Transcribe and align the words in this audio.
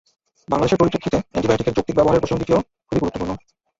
বাংলাদেশের 0.47 0.79
পরিপ্রেক্ষিতে 0.79 1.17
অ্যান্টিবায়োটিক-এর 1.23 1.75
যৌক্তিক 1.77 1.95
ব্যবহারের 1.97 2.23
প্রসঙ্গটিও 2.23 2.59
খুবই 2.87 3.01
গুরুত্বপূর্ণ। 3.01 3.31